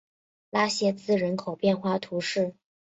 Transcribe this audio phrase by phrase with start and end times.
[0.49, 2.55] 拉谢兹人口变化图示